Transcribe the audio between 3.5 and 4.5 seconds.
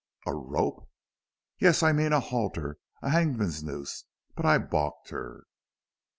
noose. But